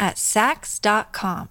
[0.00, 1.50] at Saks.com.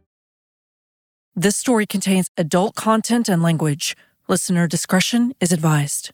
[1.35, 3.95] This story contains adult content and language.
[4.27, 6.11] Listener discretion is advised.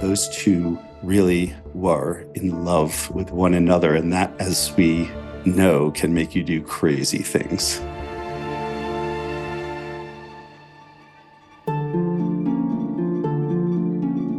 [0.00, 5.10] Those two really were in love with one another, and that, as we
[5.44, 7.82] know, can make you do crazy things.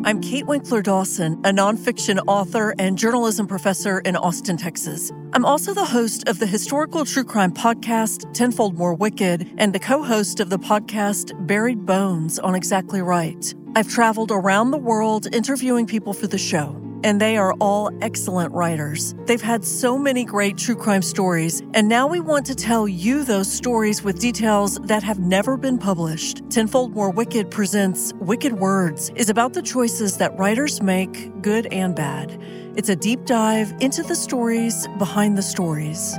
[0.05, 5.11] I'm Kate Winkler Dawson, a nonfiction author and journalism professor in Austin, Texas.
[5.33, 9.79] I'm also the host of the historical true crime podcast, Tenfold More Wicked, and the
[9.79, 13.51] co host of the podcast, Buried Bones on Exactly Right.
[13.75, 18.51] I've traveled around the world interviewing people for the show and they are all excellent
[18.51, 19.13] writers.
[19.27, 23.23] They've had so many great true crime stories, and now we want to tell you
[23.23, 26.41] those stories with details that have never been published.
[26.49, 31.95] Tenfold More Wicked presents Wicked Words is about the choices that writers make, good and
[31.95, 32.41] bad.
[32.75, 36.17] It's a deep dive into the stories behind the stories.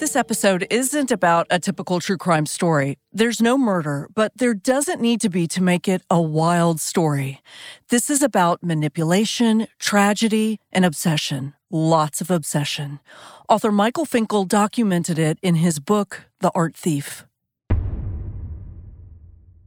[0.00, 2.96] This episode isn't about a typical true crime story.
[3.12, 7.42] There's no murder, but there doesn't need to be to make it a wild story.
[7.90, 11.52] This is about manipulation, tragedy, and obsession.
[11.70, 13.00] Lots of obsession.
[13.46, 17.26] Author Michael Finkel documented it in his book, The Art Thief.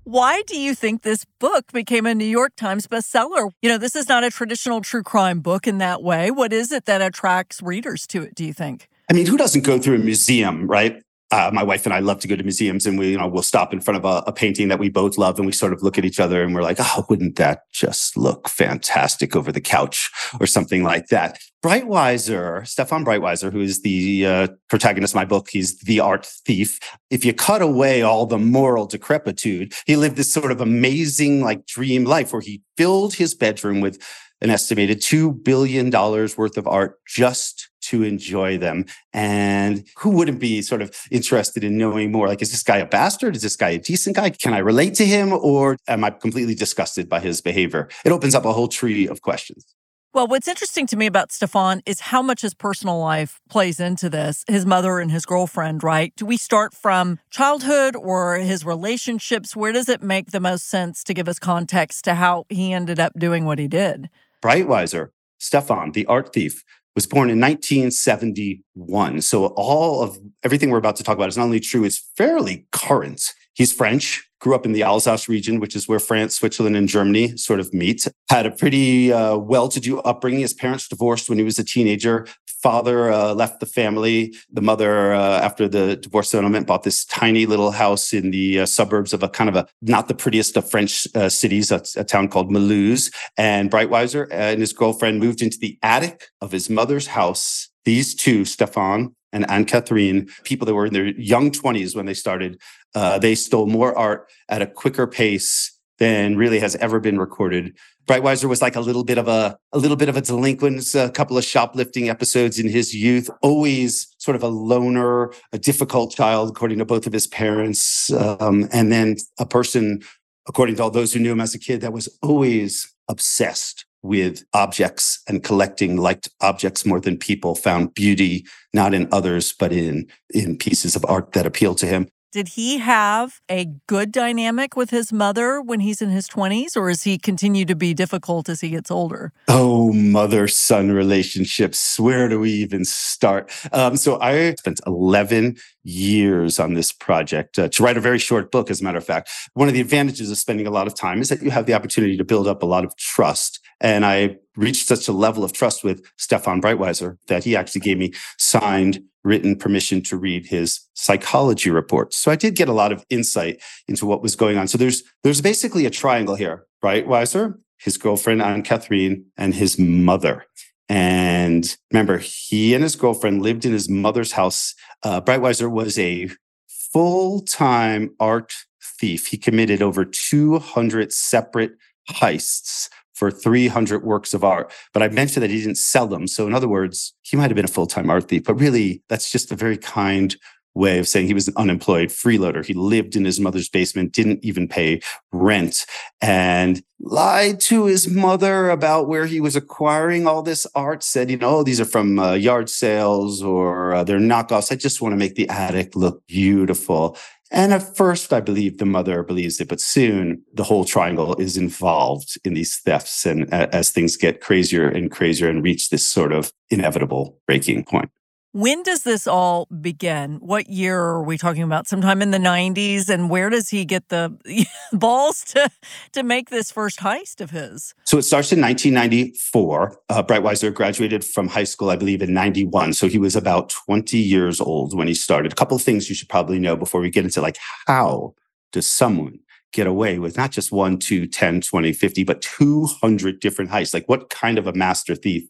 [0.04, 3.52] Why do you think this book became a New York Times bestseller?
[3.62, 6.32] You know, this is not a traditional true crime book in that way.
[6.32, 8.90] What is it that attracts readers to it, do you think?
[9.14, 11.00] I mean, who doesn't go through a museum, right?
[11.30, 13.44] Uh, my wife and I love to go to museums, and we, you know, we'll
[13.44, 15.84] stop in front of a, a, painting that we both love, and we sort of
[15.84, 19.62] look at each other, and we're like, "Oh, wouldn't that just look fantastic over the
[19.62, 20.10] couch?"
[20.40, 21.38] or something like that.
[21.64, 26.80] Breitwieser, Stefan Breitwieser, who is the uh, protagonist of my book, he's the art thief.
[27.12, 31.68] If you cut away all the moral decrepitude, he lived this sort of amazing, like
[31.68, 34.02] dream life where he filled his bedroom with
[34.44, 38.86] an estimated $2 billion worth of art just to enjoy them.
[39.14, 42.28] And who wouldn't be sort of interested in knowing more?
[42.28, 43.36] Like, is this guy a bastard?
[43.36, 44.30] Is this guy a decent guy?
[44.30, 45.32] Can I relate to him?
[45.34, 47.90] Or am I completely disgusted by his behavior?
[48.06, 49.66] It opens up a whole tree of questions.
[50.14, 54.12] Well, what's interesting to me about Stefan is how much his personal life plays into
[54.12, 54.44] this.
[54.48, 56.14] His mother and his girlfriend, right?
[56.16, 59.56] Do we start from childhood or his relationships?
[59.56, 63.00] Where does it make the most sense to give us context to how he ended
[63.00, 64.08] up doing what he did?
[64.44, 65.10] Breitwieser,
[65.40, 66.64] Stefan, the art thief,
[66.96, 69.22] was born in 1971.
[69.22, 72.68] So all of everything we're about to talk about is not only true, it's fairly
[72.72, 73.24] current.
[73.56, 77.38] He's French, grew up in the Alsace region, which is where France, Switzerland, and Germany
[77.38, 78.08] sort of meet.
[78.30, 80.42] Had a pretty uh, well-to-do upbringing.
[80.42, 82.28] His parents divorced when he was a teenager.
[82.64, 84.34] Father uh, left the family.
[84.50, 88.66] The mother, uh, after the divorce settlement, bought this tiny little house in the uh,
[88.66, 92.06] suburbs of a kind of a not the prettiest of French uh, cities, a, a,
[92.06, 93.14] town called Mulhouse.
[93.38, 97.68] And Breitwieser and his girlfriend moved into the attic of his mother's house.
[97.84, 102.14] These two, Stefan and Anne Catherine, people that were in their young 20s when they
[102.14, 102.62] started,
[102.96, 107.76] uh, they stole more art at a quicker pace than really has ever been recorded.
[108.06, 111.10] Breitwieser was like a little bit of a a little bit of a delinquent, a
[111.10, 113.30] couple of shoplifting episodes in his youth.
[113.42, 118.68] Always sort of a loner, a difficult child, according to both of his parents, um,
[118.74, 120.02] and then a person,
[120.48, 124.44] according to all those who knew him as a kid, that was always obsessed with
[124.54, 130.06] objects and collecting liked objects more than people found beauty not in others but in
[130.34, 134.90] in pieces of art that appealed to him Did he have a good dynamic with
[134.90, 138.62] his mother when he's in his 20s, or is he continue to be difficult as
[138.62, 139.32] he gets older?
[139.48, 142.00] Oh, mother son relationships.
[142.00, 143.52] Where do we even start?
[143.72, 148.52] Um, so I spent 11 years on this project uh, to write a very short
[148.52, 149.30] book, as a matter of fact.
[149.54, 151.76] One of the advantages of spending a lot of time is that you have the
[151.76, 153.60] opportunity to build up a lot of trust.
[153.80, 157.98] And I reached such a level of trust with Stefan Breitwieser that he actually gave
[157.98, 162.18] me signed written permission to read his psychology reports.
[162.18, 164.68] So I did get a lot of insight into what was going on.
[164.68, 167.08] So there's there's basically a triangle here, right?
[167.08, 170.46] Weiser, his girlfriend Anne Catherine, and his mother.
[170.90, 174.76] And remember, he and his girlfriend lived in his mother's house.
[175.02, 176.30] Uh, Breitwieser was a
[176.68, 178.54] full-time art
[179.00, 179.28] thief.
[179.28, 181.72] He committed over 200 separate
[182.10, 184.72] heists for 300 works of art.
[184.94, 186.28] But I mentioned that he didn't sell them.
[186.28, 189.04] So, in other words, he might have been a full time art thief, but really,
[189.10, 190.36] that's just a very kind
[190.76, 192.66] way of saying he was an unemployed freeloader.
[192.66, 195.02] He lived in his mother's basement, didn't even pay
[195.32, 195.86] rent,
[196.22, 201.04] and lied to his mother about where he was acquiring all this art.
[201.04, 204.72] Said, you know, these are from uh, yard sales or uh, they're knockoffs.
[204.72, 207.18] I just want to make the attic look beautiful.
[207.54, 211.56] And at first, I believe the mother believes it, but soon the whole triangle is
[211.56, 213.28] involved in these thefts.
[213.28, 218.10] And as things get crazier and crazier and reach this sort of inevitable breaking point.
[218.56, 220.36] When does this all begin?
[220.36, 221.88] What year are we talking about?
[221.88, 223.10] Sometime in the 90s?
[223.10, 224.38] And where does he get the
[224.94, 225.72] balls to,
[226.12, 227.96] to make this first heist of his?
[228.04, 229.98] So it starts in 1994.
[230.08, 232.94] Uh, Breitwieser graduated from high school, I believe, in 91.
[232.94, 235.52] So he was about 20 years old when he started.
[235.52, 237.58] A couple of things you should probably know before we get into like
[237.88, 238.36] how
[238.72, 239.40] does someone
[239.72, 243.96] get away with not just one, two, 10, 20, 50, but 200 different heists?
[243.96, 245.50] Like what kind of a master thief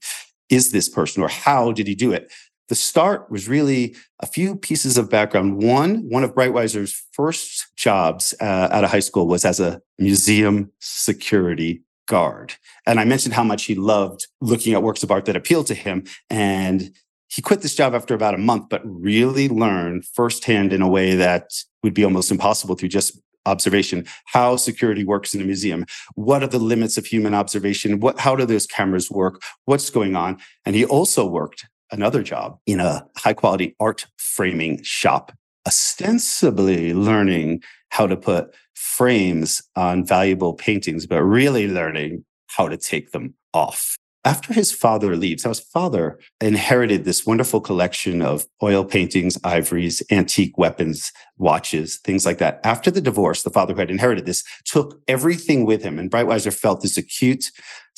[0.49, 2.31] is this person or how did he do it?
[2.69, 5.61] The start was really a few pieces of background.
[5.61, 10.71] One, one of Breitwieser's first jobs uh, out of high school was as a museum
[10.79, 12.53] security guard.
[12.85, 15.75] And I mentioned how much he loved looking at works of art that appealed to
[15.75, 16.05] him.
[16.29, 16.95] And
[17.27, 21.15] he quit this job after about a month, but really learned firsthand in a way
[21.15, 21.51] that
[21.81, 26.47] would be almost impossible through just observation how security works in a museum what are
[26.47, 30.77] the limits of human observation what how do those cameras work what's going on and
[30.77, 35.31] he also worked another job in a high quality art framing shop,
[35.67, 43.11] ostensibly learning how to put frames on valuable paintings, but really learning how to take
[43.11, 48.85] them off after his father leaves, how his father inherited this wonderful collection of oil
[48.85, 52.61] paintings, ivories, antique weapons, watches, things like that.
[52.63, 55.99] After the divorce, the father who had inherited this took everything with him.
[55.99, 57.51] And Breitwieser felt this acute,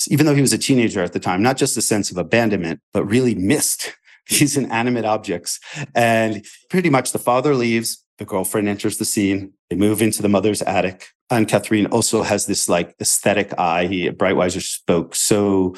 [0.07, 2.79] even though he was a teenager at the time, not just a sense of abandonment,
[2.91, 3.95] but really missed
[4.29, 5.59] these inanimate objects.
[5.93, 9.53] And pretty much the father leaves, the girlfriend enters the scene.
[9.69, 11.09] They move into the mother's attic.
[11.29, 13.87] Anne Catherine also has this like aesthetic eye.
[13.87, 15.75] He, Breitwieser spoke so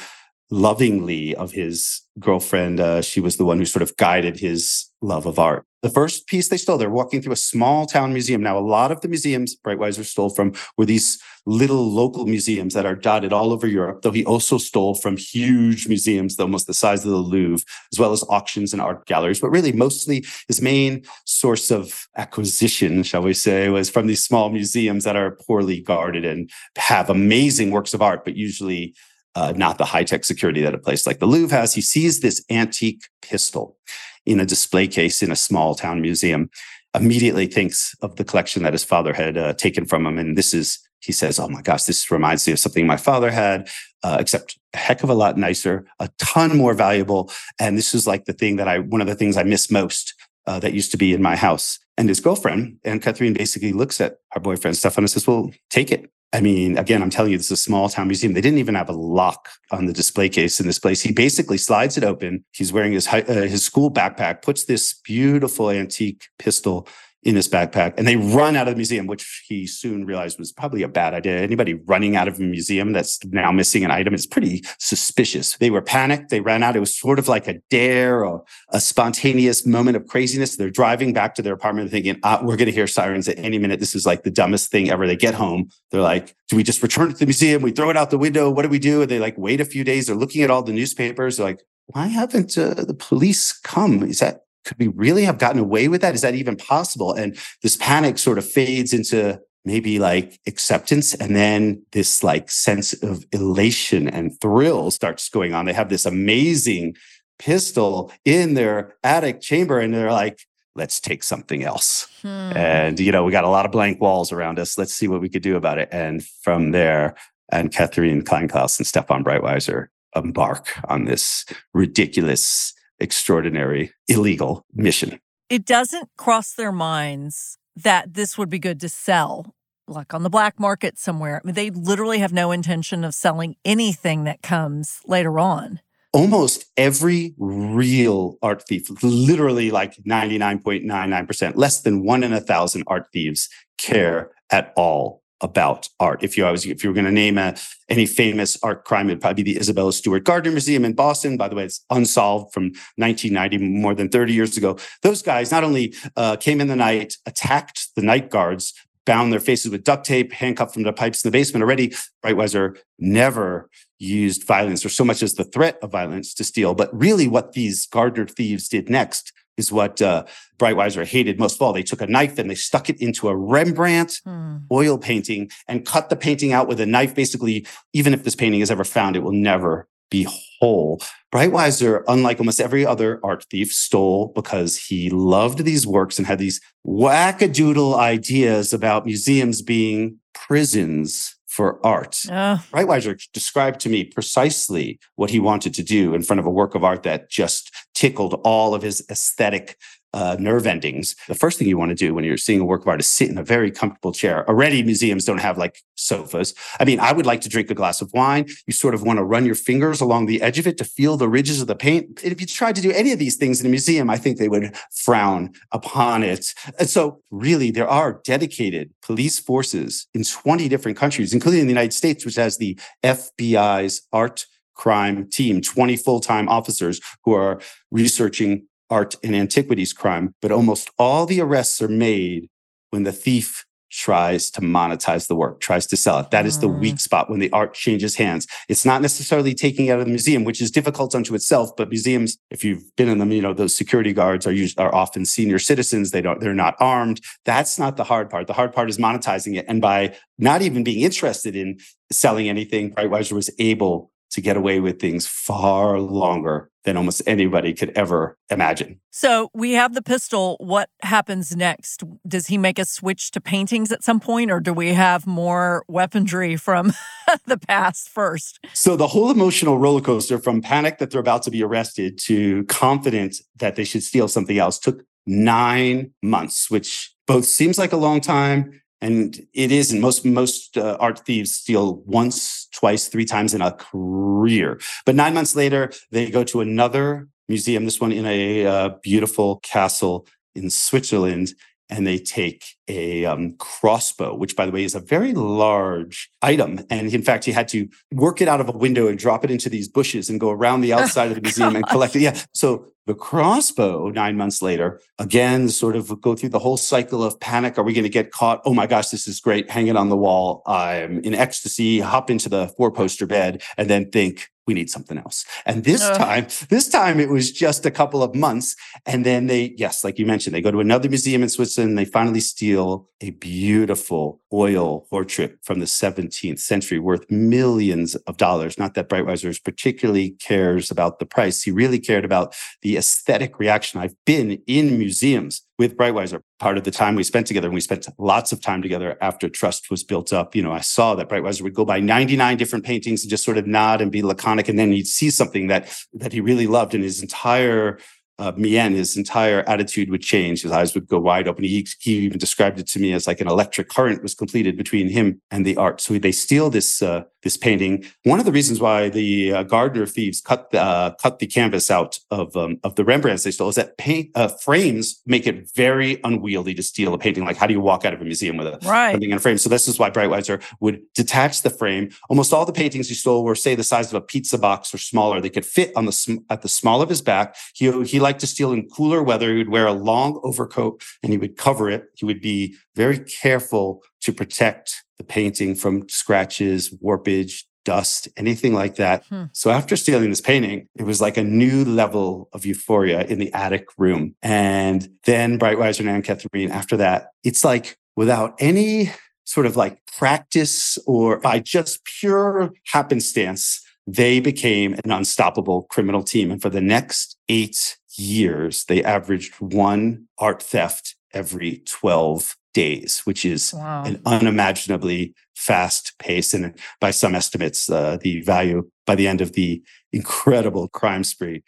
[0.49, 2.79] lovingly of his girlfriend.
[2.79, 5.65] Uh, she was the one who sort of guided his love of art.
[5.83, 8.41] The first piece they stole, they're walking through a small town museum.
[8.41, 12.85] Now, a lot of the museums Breitwieser stole from were these little local museums that
[12.85, 17.05] are dotted all over Europe, though he also stole from huge museums, almost the size
[17.05, 17.63] of the Louvre,
[17.93, 19.39] as well as auctions and art galleries.
[19.39, 24.49] But really, mostly his main source of acquisition, shall we say, was from these small
[24.49, 28.95] museums that are poorly guarded and have amazing works of art, but usually
[29.35, 31.73] uh, not the high tech security that a place like the Louvre has.
[31.73, 33.77] He sees this antique pistol
[34.25, 36.49] in a display case in a small town museum,
[36.95, 40.17] immediately thinks of the collection that his father had uh, taken from him.
[40.17, 43.31] And this is, he says, Oh my gosh, this reminds me of something my father
[43.31, 43.69] had,
[44.03, 47.31] uh, except a heck of a lot nicer, a ton more valuable.
[47.59, 50.13] And this is like the thing that I, one of the things I miss most
[50.45, 51.79] uh, that used to be in my house.
[51.97, 55.91] And his girlfriend, Anne Catherine basically looks at her boyfriend, Stefan, and says, Well, take
[55.91, 56.11] it.
[56.37, 58.33] I mean, again, I'm telling you, this is a small town museum.
[58.33, 61.01] They didn't even have a lock on the display case in this place.
[61.01, 62.45] He basically slides it open.
[62.51, 66.87] He's wearing his uh, his school backpack, puts this beautiful antique pistol
[67.27, 70.53] in his backpack and they run out of the museum, which he soon realized was
[70.53, 71.41] probably a bad idea.
[71.41, 75.57] Anybody running out of a museum that's now missing an item is pretty suspicious.
[75.57, 76.29] They were panicked.
[76.29, 76.77] They ran out.
[76.77, 80.55] It was sort of like a dare or a spontaneous moment of craziness.
[80.55, 83.59] They're driving back to their apartment thinking, ah, we're going to hear sirens at any
[83.59, 83.81] minute.
[83.81, 85.05] This is like the dumbest thing ever.
[85.05, 85.69] They get home.
[85.91, 87.61] They're like, do we just return it to the museum?
[87.61, 88.49] We throw it out the window.
[88.49, 89.01] What do we do?
[89.01, 90.07] And they like wait a few days.
[90.07, 91.35] They're looking at all the newspapers.
[91.35, 94.03] They're like, why haven't uh, the police come?
[94.03, 96.13] Is that could we really have gotten away with that?
[96.13, 97.13] Is that even possible?
[97.13, 102.93] And this panic sort of fades into maybe like acceptance and then this like sense
[103.03, 106.95] of elation and thrill starts going on they have this amazing
[107.37, 110.39] pistol in their attic chamber and they're like
[110.77, 112.07] let's take something else.
[112.21, 112.55] Hmm.
[112.55, 114.77] And, you know, we got a lot of blank walls around us.
[114.77, 115.89] Let's see what we could do about it.
[115.91, 117.15] And from there,
[117.51, 125.19] Anne Catherine Kleinklaus and Stefan Breitwieser embark on this ridiculous, extraordinary, illegal mission.
[125.49, 129.55] It doesn't cross their minds that this would be good to sell,
[129.87, 131.41] like on the black market somewhere.
[131.41, 135.79] I mean, they literally have no intention of selling anything that comes later on
[136.13, 143.07] almost every real art thief, literally like 99.99%, less than one in a thousand art
[143.13, 146.23] thieves care at all about art.
[146.23, 147.55] If you was, if you were going to name a,
[147.89, 151.37] any famous art crime, it'd probably be the Isabella Stewart Gardner Museum in Boston.
[151.37, 154.77] By the way, it's unsolved from 1990, more than 30 years ago.
[155.03, 158.73] Those guys not only uh, came in the night, attacked the night guards,
[159.05, 161.93] bound their faces with duct tape, handcuffed them to pipes in the basement already.
[162.23, 166.75] Breitwieser never used violence or so much as the threat of violence to steal.
[166.75, 170.23] But really, what these Gardner thieves did next is what uh,
[170.57, 171.73] Breitwieser hated most of all.
[171.73, 174.57] They took a knife and they stuck it into a Rembrandt hmm.
[174.71, 177.15] oil painting and cut the painting out with a knife.
[177.15, 180.27] Basically, even if this painting is ever found, it will never be
[180.59, 181.01] whole.
[181.33, 186.39] Breitwieser, unlike almost every other art thief, stole because he loved these works and had
[186.39, 192.21] these wackadoodle ideas about museums being prisons for art.
[192.29, 192.59] Uh.
[192.71, 196.75] Breitwieser described to me precisely what he wanted to do in front of a work
[196.75, 199.75] of art that just tickled all of his aesthetic
[200.17, 201.15] uh, nerve endings.
[201.27, 203.07] The first thing you want to do when you're seeing a work of art is
[203.07, 204.47] sit in a very comfortable chair.
[204.49, 206.55] Already, museums don't have like sofas.
[206.79, 208.47] I mean, I would like to drink a glass of wine.
[208.65, 211.17] You sort of want to run your fingers along the edge of it to feel
[211.17, 212.23] the ridges of the paint.
[212.23, 214.49] If you tried to do any of these things in a museum, I think they
[214.49, 216.55] would frown upon it.
[216.79, 221.93] And so, really, there are dedicated police forces in 20 different countries, including the United
[221.93, 228.65] States, which has the FBI's art crime team, 20 full time officers who are researching
[228.89, 232.49] art and antiquities crime, but almost all the arrests are made
[232.89, 236.29] when the thief tries to monetize the work, tries to sell it.
[236.31, 237.01] That is the weak mm.
[237.01, 238.45] spot when the art changes hands.
[238.67, 241.75] It's not necessarily taking it out of the museum, which is difficult unto itself.
[241.75, 244.93] But museums, if you've been in them, you know those security guards are usually, are
[244.93, 246.11] often senior citizens.
[246.11, 247.21] They don't they're not armed.
[247.45, 248.47] That's not the hard part.
[248.47, 249.65] The hard part is monetizing it.
[249.67, 251.79] And by not even being interested in
[252.11, 257.73] selling anything, Breitwieser was able to get away with things far longer than almost anybody
[257.73, 258.99] could ever imagine.
[259.11, 260.55] So we have the pistol.
[260.59, 262.03] What happens next?
[262.25, 265.83] Does he make a switch to paintings at some point, or do we have more
[265.87, 266.93] weaponry from
[267.45, 268.59] the past first?
[268.73, 272.63] So the whole emotional roller coaster from panic that they're about to be arrested to
[272.65, 277.97] confident that they should steal something else took nine months, which both seems like a
[277.97, 283.53] long time and it isn't most most uh, art thieves steal once twice three times
[283.53, 284.79] in a career.
[285.05, 289.57] But nine months later they go to another museum this one in a uh, beautiful
[289.59, 291.53] castle in switzerland
[291.89, 296.85] and they take a um, crossbow, which, by the way, is a very large item.
[296.89, 299.51] And in fact, he had to work it out of a window and drop it
[299.51, 302.21] into these bushes and go around the outside of the museum and collect it.
[302.21, 302.39] Yeah.
[302.53, 307.39] So the crossbow, nine months later, again, sort of go through the whole cycle of
[307.39, 307.77] panic.
[307.77, 308.61] Are we going to get caught?
[308.65, 309.69] Oh my gosh, this is great.
[309.71, 310.61] Hang it on the wall.
[310.67, 315.17] I'm in ecstasy, hop into the four poster bed, and then think, we need something
[315.17, 315.45] else.
[315.65, 316.17] And this uh.
[316.17, 318.75] time, this time it was just a couple of months.
[319.05, 321.97] And then they, yes, like you mentioned, they go to another museum in Switzerland.
[321.97, 328.77] They finally steal a beautiful oil portrait from the 17th century worth millions of dollars.
[328.77, 331.63] Not that Breitwieser particularly cares about the price.
[331.63, 333.99] He really cared about the aesthetic reaction.
[333.99, 336.41] I've been in museums with Breitwieser.
[336.59, 339.47] Part of the time we spent together, and we spent lots of time together after
[339.47, 340.55] trust was built up.
[340.55, 343.57] You know, I saw that Breitwieser would go by 99 different paintings and just sort
[343.57, 344.69] of nod and be laconic.
[344.69, 347.99] And then he'd see something that that he really loved in his entire
[348.39, 350.61] uh, Mien, his entire attitude would change.
[350.61, 351.63] His eyes would go wide open.
[351.63, 355.09] He, he even described it to me as like an electric current was completed between
[355.09, 356.01] him and the art.
[356.01, 358.03] So they steal this uh, this painting.
[358.23, 361.89] One of the reasons why the uh, Gardner thieves cut the, uh, cut the canvas
[361.89, 365.69] out of um, of the Rembrandts they stole is that paint uh, frames make it
[365.73, 367.45] very unwieldy to steal a painting.
[367.45, 369.11] Like how do you walk out of a museum with a right.
[369.11, 369.57] something in a frame?
[369.57, 372.09] So this is why Breitwieser would detach the frame.
[372.29, 374.97] Almost all the paintings he stole were say the size of a pizza box or
[374.97, 375.39] smaller.
[375.39, 377.55] They could fit on the sm- at the small of his back.
[377.73, 379.49] He he liked to steal in cooler weather.
[379.51, 382.09] He would wear a long overcoat and he would cover it.
[382.15, 388.95] He would be very careful to protect the painting from scratches, warpage, dust, anything like
[388.95, 389.23] that.
[389.29, 389.45] Hmm.
[389.53, 393.53] So after stealing this painting, it was like a new level of euphoria in the
[393.53, 394.35] attic room.
[394.41, 399.11] And then Breitwieser and Anne Catherine, after that, it's like without any
[399.45, 406.51] sort of like practice or by just pure happenstance, they became an unstoppable criminal team.
[406.51, 413.45] And for the next eight years, they averaged one art theft every 12 days, which
[413.45, 414.03] is wow.
[414.03, 416.53] an unimaginably fast pace.
[416.53, 419.81] And by some estimates, uh, the value by the end of the
[420.11, 421.63] incredible crime spree,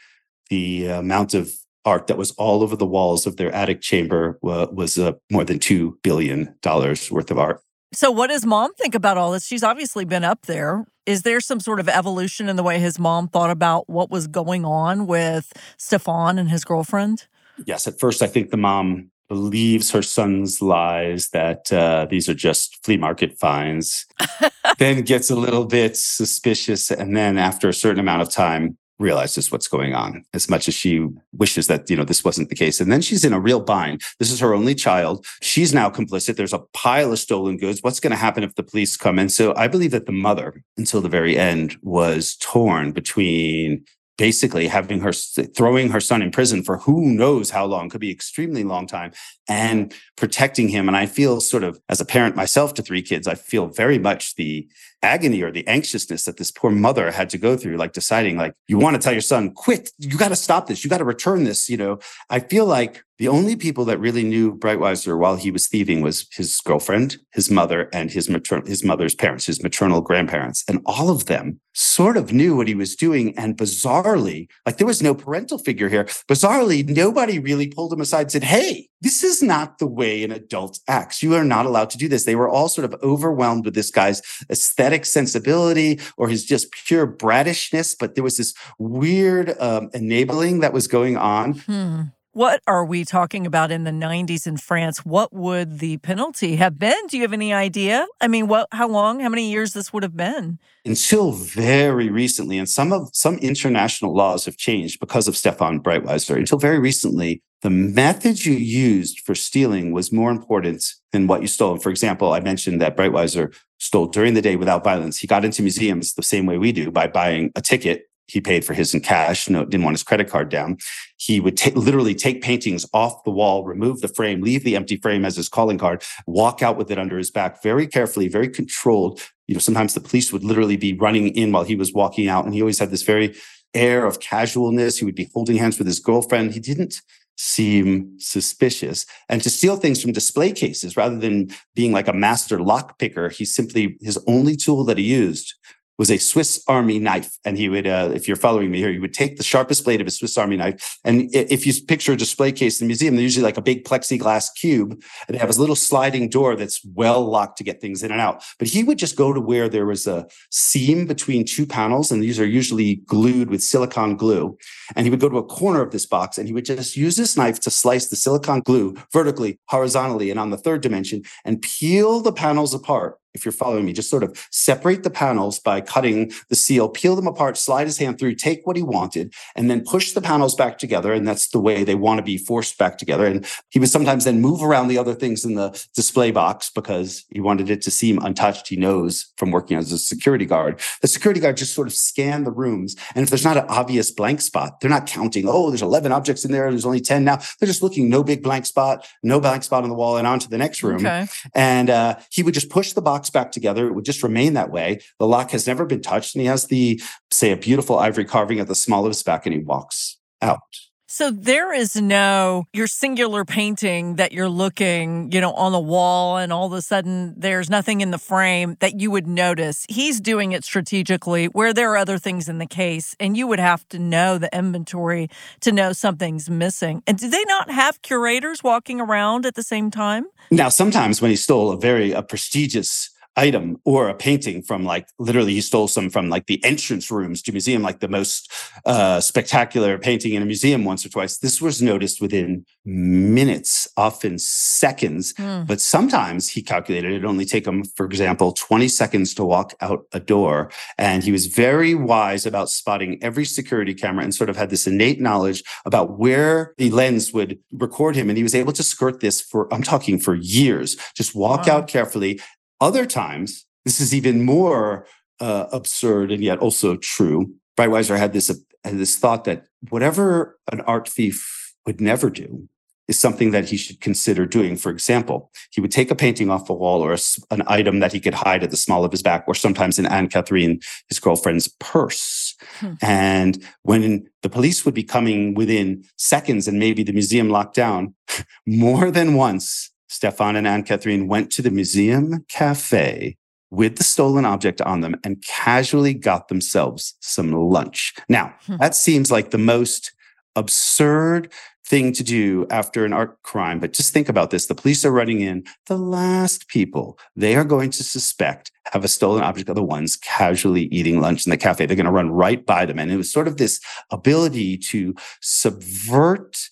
[0.50, 1.52] the amount of
[1.86, 5.44] art that was all over the walls of their attic chamber uh, was uh, more
[5.44, 7.62] than $2 billion worth of art.
[7.92, 9.46] So, what does mom think about all this?
[9.46, 10.86] She's obviously been up there.
[11.06, 14.28] Is there some sort of evolution in the way his mom thought about what was
[14.28, 17.28] going on with Stefan and his girlfriend?
[17.66, 17.88] Yes.
[17.88, 22.84] At first, I think the mom believes her son's lies that uh, these are just
[22.84, 24.06] flea market finds,
[24.78, 26.92] then gets a little bit suspicious.
[26.92, 30.74] And then, after a certain amount of time, realizes what's going on as much as
[30.74, 32.80] she wishes that you know this wasn't the case.
[32.80, 34.02] And then she's in a real bind.
[34.20, 35.26] This is her only child.
[35.42, 36.36] She's now complicit.
[36.36, 37.82] There's a pile of stolen goods.
[37.82, 39.30] What's going to happen if the police come in?
[39.30, 43.86] So i believe that the mother until the very end was torn between
[44.18, 48.12] basically having her throwing her son in prison for who knows how long could be
[48.12, 49.14] extremely long time
[49.48, 50.90] and protecting him.
[50.90, 53.98] And i feel sort of as a parent myself to three kids i feel very
[53.98, 54.68] much the
[55.02, 58.54] agony or the anxiousness that this poor mother had to go through like deciding like
[58.68, 61.06] you want to tell your son quit you got to stop this you got to
[61.06, 61.98] return this you know
[62.30, 66.26] i feel like the only people that really knew Breitwieser while he was thieving was
[66.32, 70.64] his girlfriend, his mother, and his maternal his mother's parents, his maternal grandparents.
[70.70, 73.38] And all of them sort of knew what he was doing.
[73.38, 76.06] And bizarrely, like there was no parental figure here.
[76.30, 80.32] Bizarrely, nobody really pulled him aside and said, Hey, this is not the way an
[80.32, 81.24] adult acts.
[81.24, 82.26] You are not allowed to do this.
[82.26, 87.08] They were all sort of overwhelmed with this guy's aesthetic sensibility or his just pure
[87.08, 87.96] brattishness.
[87.98, 91.54] But there was this weird um, enabling that was going on.
[91.54, 92.02] Hmm
[92.34, 95.06] what are we talking about in the 90s in France?
[95.06, 97.08] What would the penalty have been?
[97.08, 98.06] Do you have any idea?
[98.22, 100.60] I mean, what how long, how many years this would have been?
[100.86, 106.36] Until very recently, and some of some international laws have changed because of Stefan Breitwieser.
[106.38, 111.48] Until very recently, the method you used for stealing was more important than what you
[111.48, 111.78] stole.
[111.78, 115.18] For example, I mentioned that Breitwieser stole during the day without violence.
[115.18, 118.64] He got into museums the same way we do by buying a ticket he paid
[118.64, 119.50] for his in cash.
[119.50, 120.78] No, didn't want his credit card down.
[121.18, 124.98] He would t- literally take paintings off the wall, remove the frame, leave the empty
[124.98, 128.50] frame as his calling card, walk out with it under his back, very carefully, very
[128.50, 129.22] controlled.
[129.48, 132.46] You know, sometimes the police would literally be running in while he was walking out,
[132.46, 133.36] and he always had this very
[133.74, 134.98] air of casualness.
[134.98, 136.54] He would be holding hands with his girlfriend.
[136.54, 137.02] He didn't
[137.38, 139.06] seem suspicious.
[139.30, 143.30] And to steal things from display cases rather than being like a master lock picker,
[143.30, 145.54] he simply his only tool that he used
[146.00, 147.38] was a Swiss Army knife.
[147.44, 150.00] And he would, uh, if you're following me here, he would take the sharpest blade
[150.00, 150.98] of a Swiss Army knife.
[151.04, 153.84] And if you picture a display case in the museum, they're usually like a big
[153.84, 154.92] plexiglass cube.
[155.28, 158.22] And they have a little sliding door that's well locked to get things in and
[158.22, 158.44] out.
[158.58, 162.12] But he would just go to where there was a seam between two panels.
[162.12, 164.58] And these are usually glued with silicone glue.
[164.96, 167.18] And he would go to a corner of this box and he would just use
[167.18, 171.62] this knife to slice the silicone glue vertically, horizontally, and on the third dimension and
[171.62, 175.82] peel the panels apart if you're following me, just sort of separate the panels by
[175.82, 179.70] cutting the seal, peel them apart, slide his hand through, take what he wanted, and
[179.70, 181.14] then push the panels back together.
[181.14, 183.26] And that's the way they want to be forced back together.
[183.26, 187.26] And he would sometimes then move around the other things in the display box because
[187.32, 188.68] he wanted it to seem untouched.
[188.68, 190.80] He knows from working as a security guard.
[191.02, 192.96] The security guard just sort of scan the rooms.
[193.16, 196.46] And if there's not an obvious blank spot, they're not counting, oh, there's 11 objects
[196.46, 196.66] in there.
[196.66, 197.38] And there's only 10 now.
[197.60, 200.40] They're just looking, no big blank spot, no blank spot on the wall, and on
[200.40, 201.06] to the next room.
[201.06, 201.28] Okay.
[201.54, 203.88] And uh, he would just push the box back together.
[203.88, 205.02] It would just remain that way.
[205.18, 206.36] The lock has never been touched.
[206.36, 207.02] And he has the,
[207.32, 210.62] say, a beautiful ivory carving at the small of his back and he walks out.
[211.12, 216.38] So there is no your singular painting that you're looking, you know, on the wall
[216.38, 219.88] and all of a sudden there's nothing in the frame that you would notice.
[219.90, 223.60] He's doing it strategically where there are other things in the case and you would
[223.60, 227.02] have to know the inventory to know something's missing.
[227.08, 230.28] And do they not have curators walking around at the same time?
[230.52, 235.08] Now sometimes when he stole a very a prestigious item or a painting from like
[235.18, 238.52] literally he stole some from like the entrance rooms to museum like the most
[238.86, 244.38] uh, spectacular painting in a museum once or twice this was noticed within minutes often
[244.38, 245.66] seconds mm.
[245.68, 250.06] but sometimes he calculated it only take him for example 20 seconds to walk out
[250.12, 254.58] a door and he was very wise about spotting every security camera and sort of
[254.58, 258.74] had this innate knowledge about where the lens would record him and he was able
[258.74, 261.78] to skirt this for i'm talking for years just walk wow.
[261.78, 262.40] out carefully
[262.82, 265.06] other times, this is even more
[265.40, 267.54] uh, absurd and yet also true.
[267.78, 272.68] Breitwieser had this, uh, had this thought that whatever an art thief would never do
[273.10, 274.78] is something that he should consider doing.
[274.78, 277.18] For example, he would take a painting off a wall or a,
[277.50, 280.06] an item that he could hide at the small of his back, or sometimes in
[280.06, 282.56] Anne Catherine, his girlfriend's purse.
[282.80, 282.94] Hmm.
[283.02, 288.14] And when the police would be coming within seconds and maybe the museum locked down,
[288.68, 293.38] more than once, Stefan and Anne Catherine went to the museum cafe
[293.72, 298.14] with the stolen object on them and casually got themselves some lunch.
[298.28, 298.78] Now, hmm.
[298.78, 300.12] that seems like the most
[300.56, 301.54] absurd
[301.86, 303.80] thing to do after an art crime.
[303.80, 304.68] But just think about this.
[304.68, 305.64] The police are running in.
[305.88, 310.16] The last people they are going to suspect have a stolen object are the ones
[310.16, 311.86] casually eating lunch in the cafe.
[311.86, 313.00] They're going to run right by them.
[313.00, 313.80] And it was sort of this
[314.12, 316.70] ability to subvert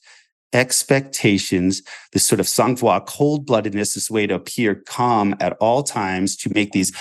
[0.54, 1.82] expectations,
[2.14, 6.72] this sort of sang-froid, cold-bloodedness, this way to appear calm at all times, to make
[6.72, 6.92] these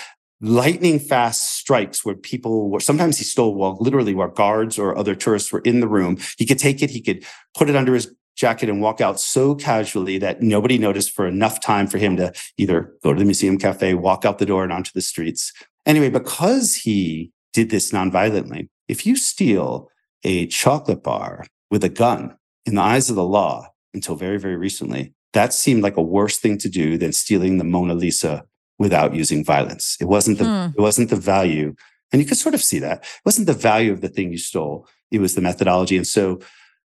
[0.40, 5.14] lightning fast strikes where people were sometimes he stole while literally where guards or other
[5.14, 6.18] tourists were in the room.
[6.36, 9.54] He could take it, he could put it under his jacket and walk out so
[9.54, 13.56] casually that nobody noticed for enough time for him to either go to the museum
[13.56, 15.52] cafe, walk out the door and onto the streets.
[15.86, 19.88] Anyway, because he did this nonviolently, if you steal
[20.22, 24.56] a chocolate bar with a gun in the eyes of the law until very, very
[24.56, 28.44] recently, that seemed like a worse thing to do than stealing the Mona Lisa
[28.78, 29.96] without using violence.
[30.00, 30.78] It wasn't the hmm.
[30.78, 31.74] it wasn't the value,
[32.12, 34.38] and you could sort of see that it wasn't the value of the thing you
[34.38, 34.86] stole.
[35.10, 36.40] It was the methodology, and so.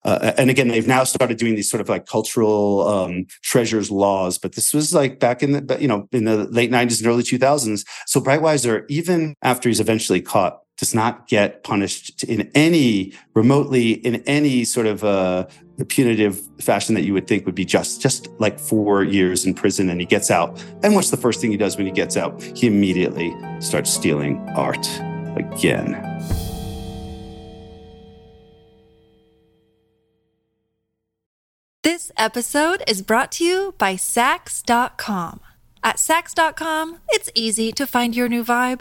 [0.06, 4.36] Uh, and again, they've now started doing these sort of like cultural um, treasures laws,
[4.36, 7.22] but this was like back in the you know in the late '90s and early
[7.22, 7.86] 2000s.
[8.04, 14.16] So Breitwieser, even after he's eventually caught, does not get punished in any remotely in
[14.26, 15.46] any sort of uh,
[15.88, 19.88] punitive fashion that you would think would be just just like four years in prison
[19.88, 22.40] and he gets out and what's the first thing he does when he gets out
[22.42, 24.86] he immediately starts stealing art
[25.36, 25.92] again
[31.82, 35.40] this episode is brought to you by Saks.com.
[35.82, 38.80] At Saks.com, it's easy to find your new vibe.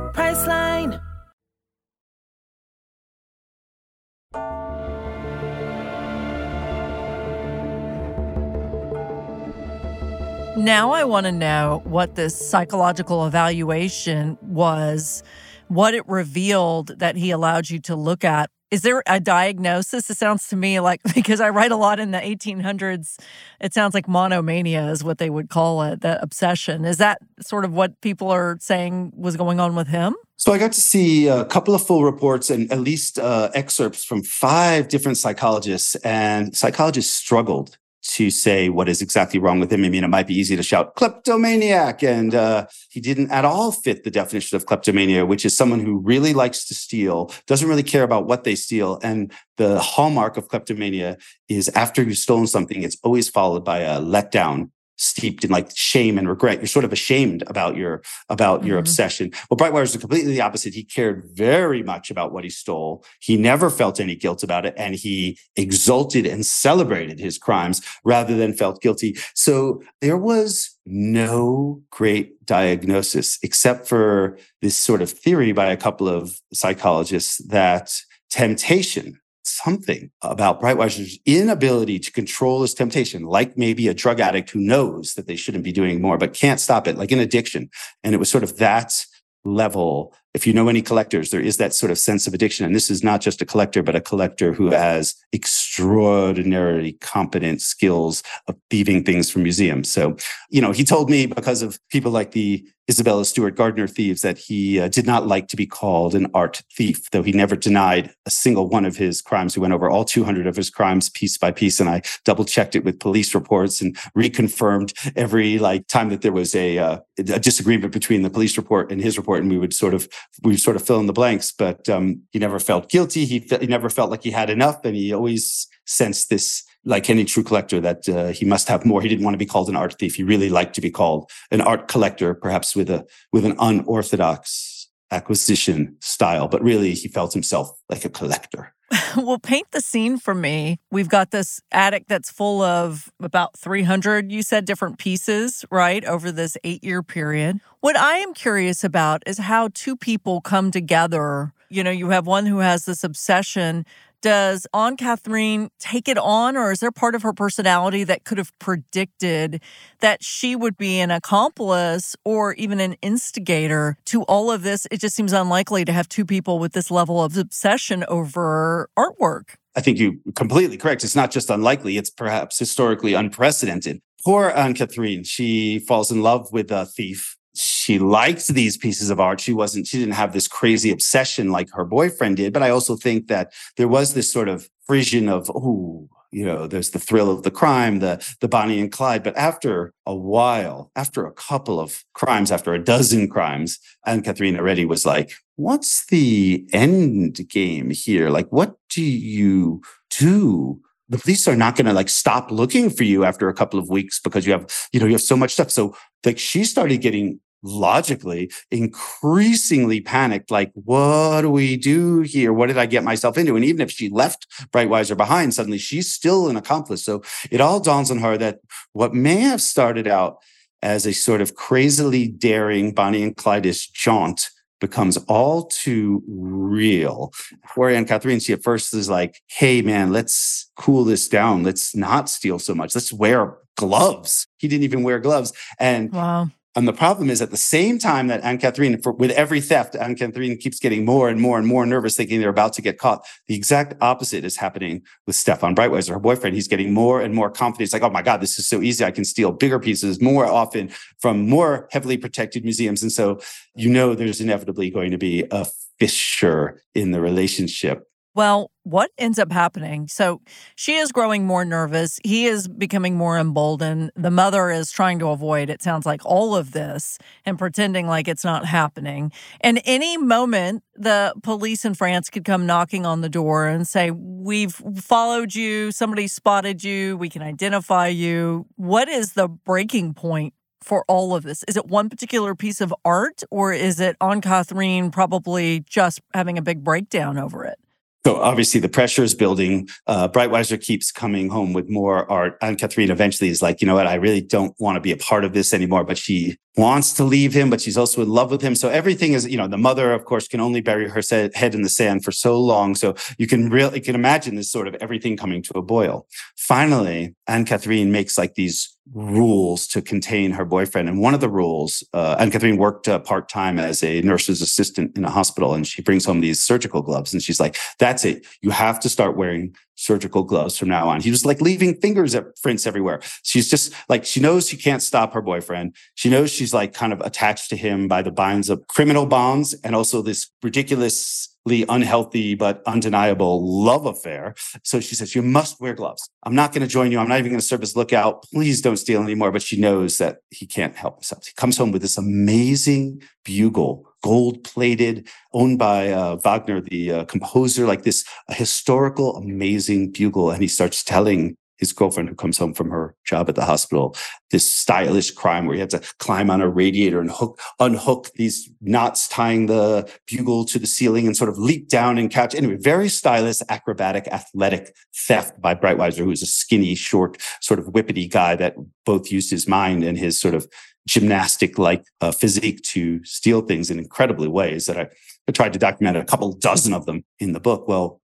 [10.61, 15.23] Now I want to know what this psychological evaluation was,
[15.69, 18.51] what it revealed that he allowed you to look at.
[18.69, 20.07] Is there a diagnosis?
[20.11, 23.17] It sounds to me like because I write a lot in the 1800s,
[23.59, 26.85] it sounds like monomania is what they would call it, that obsession.
[26.85, 30.15] Is that sort of what people are saying was going on with him?
[30.37, 34.03] So I got to see a couple of full reports and at least uh, excerpts
[34.03, 39.83] from five different psychologists, and psychologists struggled to say what is exactly wrong with him.
[39.85, 43.71] I mean, it might be easy to shout kleptomaniac, and uh, he didn't at all
[43.71, 47.83] fit the definition of kleptomania, which is someone who really likes to steal, doesn't really
[47.83, 48.99] care about what they steal.
[49.03, 53.99] And the hallmark of kleptomania is after you've stolen something, it's always followed by a
[53.99, 56.59] letdown steeped in like shame and regret.
[56.59, 58.69] You're sort of ashamed about your about mm-hmm.
[58.69, 59.31] your obsession.
[59.49, 60.73] Well, Breitwieser is completely the opposite.
[60.73, 63.03] He cared very much about what he stole.
[63.19, 68.35] He never felt any guilt about it, and he exulted and celebrated his crimes rather
[68.35, 69.17] than felt guilty.
[69.33, 76.07] So there was no great diagnosis except for this sort of theory by a couple
[76.07, 83.93] of psychologists that temptation something about Breitwieser's inability to control his temptation, like maybe a
[83.93, 87.11] drug addict who knows that they shouldn't be doing more, but can't stop it, like
[87.11, 87.69] an addiction.
[88.03, 89.05] And it was sort of that
[89.43, 90.13] level.
[90.33, 92.65] If you know any collectors, there is that sort of sense of addiction.
[92.65, 98.23] And this is not just a collector, but a collector who has extraordinarily competent skills
[98.47, 99.91] of thieving things from museums.
[99.91, 100.15] So,
[100.49, 104.37] you know, he told me because of people like the Isabella Stewart Gardner thieves that
[104.37, 108.11] he uh, did not like to be called an art thief, though he never denied
[108.25, 109.55] a single one of his crimes.
[109.55, 112.75] We went over all 200 of his crimes piece by piece, and I double checked
[112.75, 117.39] it with police reports and reconfirmed every like time that there was a, uh, a
[117.39, 120.09] disagreement between the police report and his report, and we would sort of
[120.43, 123.25] we sort of fill in the blanks, but um, he never felt guilty.
[123.25, 124.83] He, fe- he never felt like he had enough.
[124.83, 129.01] And he always sensed this, like any true collector, that uh, he must have more.
[129.01, 130.15] He didn't want to be called an art thief.
[130.15, 134.89] He really liked to be called an art collector, perhaps with a, with an unorthodox
[135.11, 138.73] acquisition style, but really he felt himself like a collector.
[139.17, 140.79] well, paint the scene for me.
[140.91, 146.31] We've got this attic that's full of about 300, you said, different pieces, right, over
[146.31, 147.59] this eight year period.
[147.79, 151.53] What I am curious about is how two people come together.
[151.69, 153.85] You know, you have one who has this obsession
[154.21, 158.37] does Anne Catherine take it on, or is there part of her personality that could
[158.37, 159.61] have predicted
[159.99, 164.87] that she would be an accomplice or even an instigator to all of this?
[164.91, 169.55] It just seems unlikely to have two people with this level of obsession over artwork.
[169.75, 171.03] I think you're completely correct.
[171.03, 174.01] It's not just unlikely, it's perhaps historically unprecedented.
[174.23, 179.19] Poor Anne Catherine, she falls in love with a thief she liked these pieces of
[179.19, 179.39] art.
[179.39, 182.53] She wasn't, she didn't have this crazy obsession like her boyfriend did.
[182.53, 186.65] But I also think that there was this sort of frisson of, oh, you know,
[186.65, 189.21] there's the thrill of the crime, the the Bonnie and Clyde.
[189.21, 194.57] But after a while, after a couple of crimes, after a dozen crimes, Anne Catherine
[194.57, 198.29] already was like, what's the end game here?
[198.29, 200.81] Like, what do you do?
[201.11, 203.89] The police are not going to like stop looking for you after a couple of
[203.89, 205.69] weeks because you have, you know, you have so much stuff.
[205.69, 205.95] So
[206.25, 212.51] like she started getting logically increasingly panicked like what do we do here?
[212.51, 213.55] What did i get myself into?
[213.55, 217.03] And even if she left Breitwieser behind suddenly she's still an accomplice.
[217.03, 217.21] So
[217.51, 218.61] it all dawns on her that
[218.93, 220.37] what may have started out
[220.81, 224.49] as a sort of crazily daring bonnie and clyde jaunt
[224.81, 227.31] becomes all too real.
[227.77, 231.63] Anne Catherine, she at first is like, hey man, let's cool this down.
[231.63, 232.93] Let's not steal so much.
[232.93, 234.47] Let's wear gloves.
[234.57, 235.53] He didn't even wear gloves.
[235.79, 236.49] And wow.
[236.73, 240.15] And the problem is at the same time that Anne Catherine, with every theft, Anne
[240.15, 243.25] Catherine keeps getting more and more and more nervous, thinking they're about to get caught.
[243.47, 246.55] The exact opposite is happening with Stefan Breitwieser, her boyfriend.
[246.55, 247.81] He's getting more and more confident.
[247.81, 249.03] He's like, oh my God, this is so easy.
[249.03, 253.01] I can steal bigger pieces more often from more heavily protected museums.
[253.01, 253.41] And so
[253.75, 255.67] you know there's inevitably going to be a
[255.99, 258.07] fissure in the relationship.
[258.33, 260.07] Well, what ends up happening?
[260.07, 260.41] So
[260.75, 262.17] she is growing more nervous.
[262.23, 264.11] He is becoming more emboldened.
[264.15, 268.29] The mother is trying to avoid, it sounds like, all of this and pretending like
[268.29, 269.33] it's not happening.
[269.59, 274.11] And any moment, the police in France could come knocking on the door and say,
[274.11, 275.91] We've followed you.
[275.91, 277.17] Somebody spotted you.
[277.17, 278.65] We can identify you.
[278.75, 281.63] What is the breaking point for all of this?
[281.67, 286.57] Is it one particular piece of art or is it Anne Catherine probably just having
[286.57, 287.77] a big breakdown over it?
[288.25, 289.89] So obviously the pressure is building.
[290.05, 292.55] Uh, Breitwieser keeps coming home with more art.
[292.61, 294.05] Anne Catherine eventually is like, you know what?
[294.05, 296.03] I really don't want to be a part of this anymore.
[296.03, 298.75] But she wants to leave him, but she's also in love with him.
[298.75, 301.21] So everything is, you know, the mother, of course, can only bury her
[301.53, 302.95] head in the sand for so long.
[302.95, 306.27] So you can really you can imagine this sort of everything coming to a boil.
[306.55, 311.09] Finally, Anne Catherine makes like these rules to contain her boyfriend.
[311.09, 314.61] And one of the rules, uh, Anne Catherine worked uh, part time as a nurse's
[314.61, 317.33] assistant in a hospital, and she brings home these surgical gloves.
[317.33, 318.45] And she's like, "That's it.
[318.61, 322.35] You have to start wearing surgical gloves from now on." He was like leaving fingers
[322.35, 323.21] at prints everywhere.
[323.43, 325.95] She's just like she knows she can't stop her boyfriend.
[326.15, 329.73] She knows she's like kind of attached to him by the binds of criminal bonds
[329.83, 334.55] and also this ridiculous unhealthy but undeniable love affair.
[334.83, 336.29] So she says, You must wear gloves.
[336.43, 337.19] I'm not going to join you.
[337.19, 338.43] I'm not even going to serve as lookout.
[338.53, 339.51] Please don't steal anymore.
[339.51, 341.45] But she knows that he can't help himself.
[341.45, 347.25] He comes home with this amazing bugle, gold plated, owned by uh, Wagner, the uh,
[347.25, 350.51] composer, like this historical, amazing bugle.
[350.51, 354.15] And he starts telling his girlfriend who comes home from her job at the hospital,
[354.51, 358.69] this stylish crime where he had to climb on a radiator and hook, unhook these
[358.79, 362.53] knots tying the bugle to the ceiling and sort of leap down and catch.
[362.53, 368.31] Anyway, very stylish, acrobatic, athletic theft by Breitwieser, who's a skinny, short, sort of whippety
[368.31, 370.67] guy that both used his mind and his sort of
[371.07, 375.07] gymnastic like uh, physique to steal things in incredibly ways that I,
[375.47, 377.87] I tried to document a couple dozen of them in the book.
[377.87, 378.20] Well,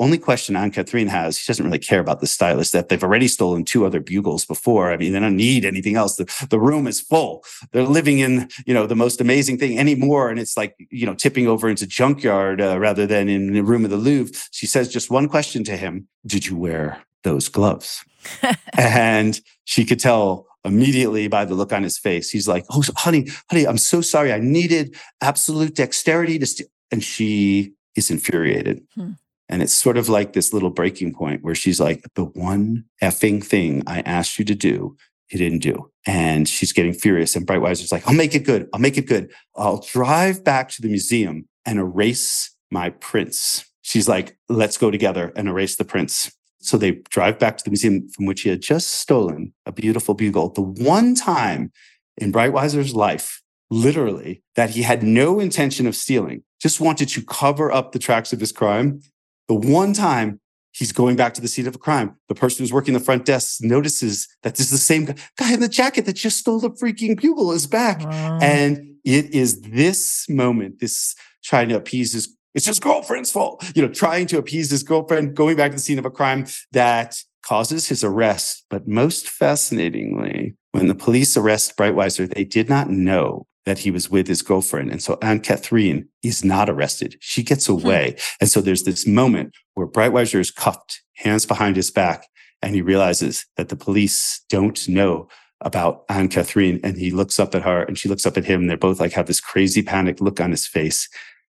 [0.00, 3.28] only question Anne Catherine has, she doesn't really care about the stylist, that they've already
[3.28, 4.90] stolen two other bugles before.
[4.90, 6.16] I mean, they don't need anything else.
[6.16, 7.44] The, the room is full.
[7.70, 10.30] They're living in, you know, the most amazing thing anymore.
[10.30, 13.84] And it's like, you know, tipping over into junkyard uh, rather than in the room
[13.84, 14.34] of the Louvre.
[14.50, 18.04] She says just one question to him Did you wear those gloves?
[18.76, 22.30] and she could tell immediately by the look on his face.
[22.30, 24.32] He's like, Oh, honey, honey, I'm so sorry.
[24.32, 26.66] I needed absolute dexterity to steal.
[26.90, 28.82] And she is infuriated.
[28.94, 29.12] Hmm.
[29.54, 33.40] And it's sort of like this little breaking point where she's like, the one effing
[33.40, 34.96] thing I asked you to do
[35.30, 35.92] you didn't do.
[36.04, 37.36] And she's getting furious.
[37.36, 38.68] And Breitwieser's like, I'll make it good.
[38.74, 39.32] I'll make it good.
[39.54, 43.64] I'll drive back to the museum and erase my prints.
[43.82, 46.32] She's like, let's go together and erase the prints.
[46.58, 50.14] So they drive back to the museum from which he had just stolen a beautiful
[50.14, 50.48] bugle.
[50.48, 51.70] The one time
[52.16, 53.40] in Breitwieser's life,
[53.70, 58.32] literally, that he had no intention of stealing, just wanted to cover up the tracks
[58.32, 59.00] of his crime.
[59.48, 60.40] The one time
[60.72, 63.24] he's going back to the scene of a crime, the person who's working the front
[63.24, 66.70] desk notices that this is the same guy in the jacket that just stole the
[66.70, 68.00] freaking bugle is back.
[68.00, 68.38] Wow.
[68.42, 73.64] And it is this moment, this trying to appease his it's his girlfriend's fault.
[73.74, 76.46] You know, trying to appease his girlfriend, going back to the scene of a crime
[76.70, 78.64] that causes his arrest.
[78.70, 84.10] But most fascinatingly, when the police arrest Breitwieser, they did not know that he was
[84.10, 84.90] with his girlfriend.
[84.90, 87.16] And so Anne Catherine is not arrested.
[87.20, 87.72] She gets hmm.
[87.72, 88.16] away.
[88.40, 92.26] And so there's this moment where Breitwieser is cuffed, hands behind his back,
[92.62, 95.28] and he realizes that the police don't know
[95.60, 96.80] about Anne Catherine.
[96.82, 98.62] And he looks up at her and she looks up at him.
[98.62, 101.08] And they're both like have this crazy panic look on his face.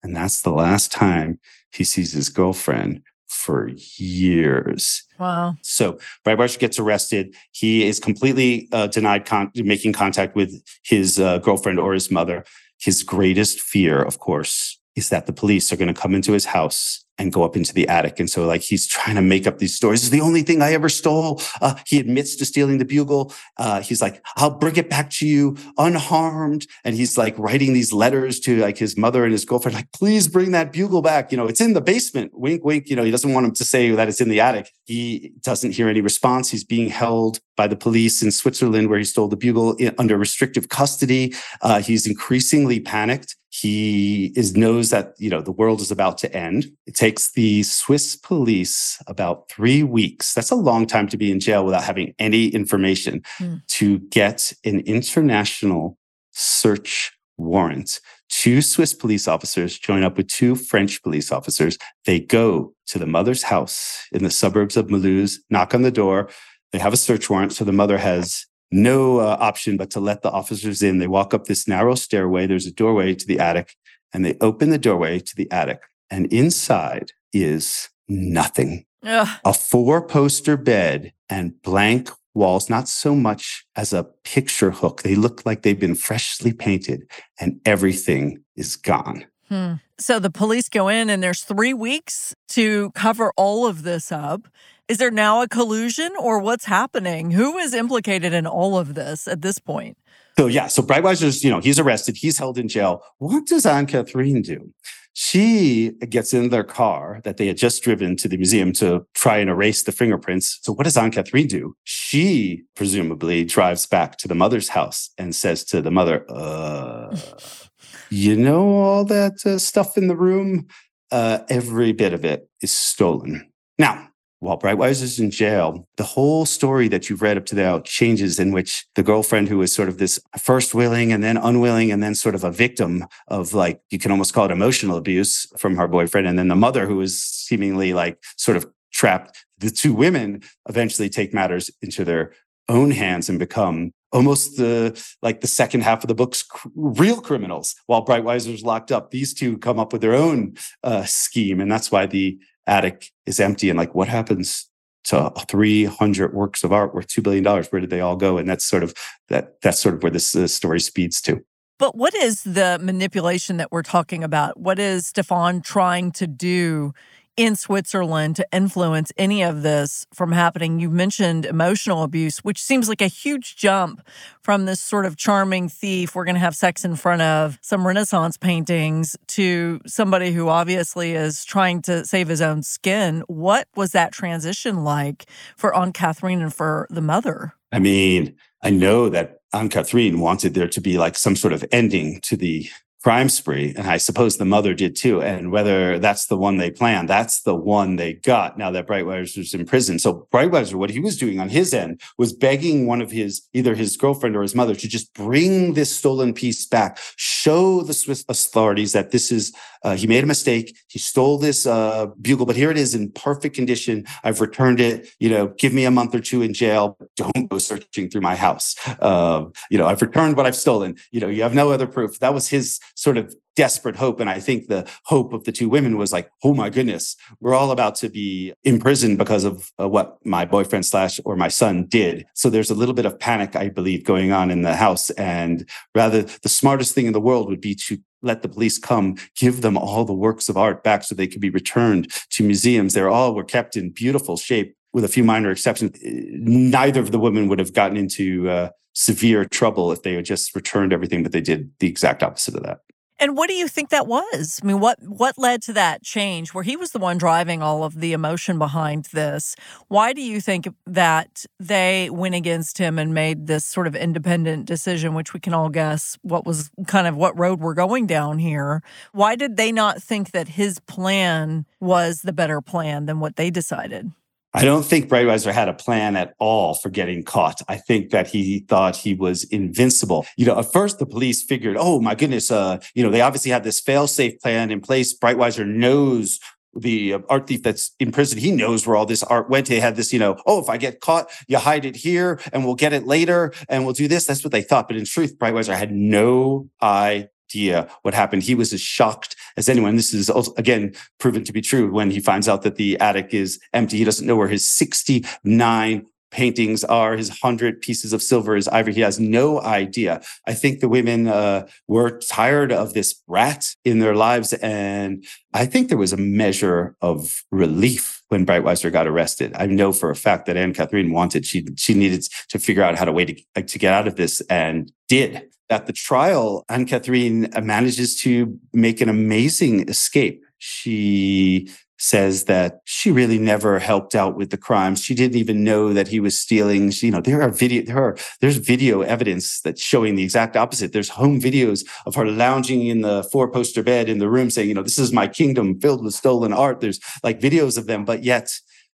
[0.03, 1.39] And that's the last time
[1.71, 5.03] he sees his girlfriend for years.
[5.19, 5.55] Wow.
[5.61, 7.35] So Breitwieser gets arrested.
[7.51, 12.43] He is completely uh, denied con- making contact with his uh, girlfriend or his mother.
[12.79, 16.45] His greatest fear, of course, is that the police are going to come into his
[16.45, 18.19] house and go up into the attic.
[18.19, 20.01] And so like he's trying to make up these stories.
[20.01, 21.41] This is the only thing I ever stole.
[21.61, 23.33] Uh, he admits to stealing the bugle.
[23.57, 26.67] Uh, he's like, I'll bring it back to you unharmed.
[26.83, 30.27] And he's like writing these letters to like his mother and his girlfriend, like, please
[30.27, 31.31] bring that bugle back.
[31.31, 32.31] You know, it's in the basement.
[32.33, 32.89] Wink, wink.
[32.89, 34.71] You know, he doesn't want him to say that it's in the attic.
[34.85, 36.49] He doesn't hear any response.
[36.49, 40.69] He's being held by the police in Switzerland where he stole the bugle under restrictive
[40.69, 41.33] custody.
[41.61, 43.35] Uh, he's increasingly panicked.
[43.49, 46.69] He is knows that you know the world is about to end.
[46.85, 50.33] It takes the Swiss police about three weeks.
[50.33, 53.63] That's a long time to be in jail without having any information mm.
[53.77, 55.99] to get an international
[56.31, 57.99] search warrant.
[58.29, 61.77] Two Swiss police officers join up with two French police officers.
[62.05, 66.29] They go to the mother's house in the suburbs of Mulhouse, knock on the door.
[66.71, 67.53] They have a search warrant.
[67.53, 70.97] So the mother has no uh, option but to let the officers in.
[70.97, 72.47] They walk up this narrow stairway.
[72.47, 73.75] There's a doorway to the attic,
[74.11, 75.81] and they open the doorway to the attic.
[76.09, 78.85] And inside is nothing.
[79.03, 79.27] Ugh.
[79.43, 85.01] A four poster bed and blank walls, not so much as a picture hook.
[85.01, 89.25] They look like they've been freshly painted, and everything is gone.
[89.49, 89.73] Hmm.
[89.97, 94.47] So the police go in, and there's three weeks to cover all of this up.
[94.87, 97.31] Is there now a collusion or what's happening?
[97.31, 99.97] Who is implicated in all of this at this point?
[100.37, 103.01] So yeah, so Breitwieser's, you know, he's arrested, he's held in jail.
[103.19, 104.73] What does Anne Catherine do?
[105.13, 109.37] She gets in their car that they had just driven to the museum to try
[109.37, 110.59] and erase the fingerprints.
[110.61, 111.73] So what does Anne Catherine do?
[111.85, 117.15] She presumably drives back to the mother's house and says to the mother, uh,
[118.09, 120.67] you know, all that uh, stuff in the room,
[121.11, 123.49] uh, every bit of it is stolen.
[123.79, 124.09] Now,
[124.45, 128.39] while Breitwieser is in jail, the whole story that you've read up to now changes
[128.39, 132.01] in which the girlfriend who is sort of this first willing and then unwilling and
[132.01, 135.75] then sort of a victim of like, you can almost call it emotional abuse from
[135.75, 136.27] her boyfriend.
[136.27, 139.45] And then the mother who is seemingly like sort of trapped.
[139.57, 142.33] The two women eventually take matters into their
[142.69, 147.19] own hands and become almost the like the second half of the book's cr- real
[147.19, 149.11] criminals while Breitwieser's locked up.
[149.11, 151.59] These two come up with their own uh, scheme.
[151.59, 154.69] And that's why the attic is empty and like what happens
[155.05, 158.37] to 300 works of art worth $2 billion where did they all go?
[158.37, 158.93] And that's sort of
[159.29, 161.43] that that's sort of where this story speeds to.
[161.77, 164.59] But what is the manipulation that we're talking about?
[164.59, 166.93] What is stefan trying to do
[167.37, 170.79] in Switzerland to influence any of this from happening?
[170.79, 174.01] You mentioned emotional abuse, which seems like a huge jump
[174.41, 177.85] from this sort of charming thief, we're going to have sex in front of some
[177.85, 183.23] Renaissance paintings, to somebody who obviously is trying to save his own skin.
[183.27, 185.25] What was that transition like
[185.57, 187.53] for Anne Catherine and for the mother?
[187.71, 191.65] I mean, I know that Anne Catherine wanted there to be like some sort of
[191.71, 192.69] ending to the
[193.05, 193.71] crime spree.
[193.77, 195.21] And I suppose the mother did too.
[195.21, 199.37] And whether that's the one they planned, that's the one they got now that Breitwieser
[199.37, 199.99] was in prison.
[199.99, 203.75] So Breitwieser, what he was doing on his end was begging one of his, either
[203.75, 208.25] his girlfriend or his mother to just bring this stolen piece back, show the Swiss
[208.27, 210.75] authorities that this is, uh, he made a mistake.
[210.87, 214.03] He stole this uh, bugle, but here it is in perfect condition.
[214.23, 215.09] I've returned it.
[215.19, 216.97] You know, give me a month or two in jail.
[217.15, 218.75] Don't go searching through my house.
[218.99, 220.97] Uh, you know, I've returned what I've stolen.
[221.11, 222.17] You know, you have no other proof.
[222.17, 224.19] That was his sort of desperate hope.
[224.19, 227.53] And I think the hope of the two women was like, oh my goodness, we're
[227.53, 231.85] all about to be imprisoned because of uh, what my boyfriend slash or my son
[231.85, 232.25] did.
[232.33, 235.09] So there's a little bit of panic, I believe, going on in the house.
[235.11, 239.15] And rather, the smartest thing in the world would be to let the police come,
[239.37, 242.93] give them all the works of art back so they could be returned to museums.
[242.93, 245.97] They're all were kept in beautiful shape with a few minor exceptions.
[246.01, 250.55] Neither of the women would have gotten into uh, severe trouble if they had just
[250.55, 252.79] returned everything, but they did the exact opposite of that.
[253.17, 254.59] And what do you think that was?
[254.61, 257.83] I mean, what what led to that change where he was the one driving all
[257.83, 259.55] of the emotion behind this?
[259.87, 264.65] Why do you think that they went against him and made this sort of independent
[264.65, 268.39] decision, which we can all guess what was kind of what road we're going down
[268.39, 268.83] here?
[269.13, 273.49] Why did they not think that his plan was the better plan than what they
[273.49, 274.11] decided?
[274.55, 277.61] I don't think Breitwieser had a plan at all for getting caught.
[277.67, 280.25] I think that he thought he was invincible.
[280.37, 283.51] You know, at first the police figured, oh my goodness, uh, you know, they obviously
[283.51, 285.13] had this fail-safe plan in place.
[285.17, 286.39] Breitwieser knows
[286.73, 289.67] the uh, art thief that's in prison, he knows where all this art went.
[289.67, 292.65] He had this, you know, oh, if I get caught, you hide it here and
[292.65, 294.25] we'll get it later and we'll do this.
[294.25, 294.87] That's what they thought.
[294.87, 298.43] But in truth, Breitwieser had no idea idea what happened.
[298.43, 299.95] He was as shocked as anyone.
[299.95, 303.33] This is also, again proven to be true when he finds out that the attic
[303.33, 303.97] is empty.
[303.97, 308.93] He doesn't know where his 69 paintings are, his 100 pieces of silver, his ivory.
[308.93, 310.21] He has no idea.
[310.45, 314.51] I think the women uh, were tired of this rat in their lives.
[314.53, 319.53] And I think there was a measure of relief when Breitwieser got arrested.
[319.55, 322.97] I know for a fact that Anne Catherine wanted, she, she needed to figure out
[322.97, 326.85] how to way to, to get out of this and did at the trial, Anne
[326.85, 330.43] Catherine manages to make an amazing escape.
[330.57, 335.01] She says that she really never helped out with the crimes.
[335.01, 336.91] She didn't even know that he was stealing.
[336.91, 340.57] She, you know, there are video, there are, there's video evidence that's showing the exact
[340.57, 340.93] opposite.
[340.93, 344.67] There's home videos of her lounging in the four poster bed in the room saying,
[344.67, 346.81] you know, this is my kingdom filled with stolen art.
[346.81, 348.49] There's like videos of them, but yet